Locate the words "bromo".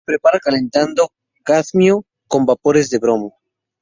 2.97-3.37